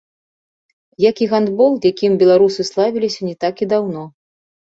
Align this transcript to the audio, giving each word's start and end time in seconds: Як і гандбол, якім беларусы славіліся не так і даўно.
Як 1.09 1.15
і 1.25 1.27
гандбол, 1.33 1.71
якім 1.91 2.15
беларусы 2.25 2.61
славіліся 2.71 3.21
не 3.29 3.35
так 3.47 3.55
і 3.67 3.71
даўно. 3.77 4.03